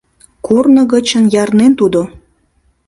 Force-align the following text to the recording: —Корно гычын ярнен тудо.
—Корно 0.45 0.81
гычын 0.93 1.23
ярнен 1.43 1.73
тудо. 1.79 2.01